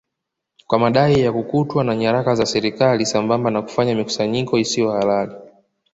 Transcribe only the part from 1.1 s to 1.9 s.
ya kukutwa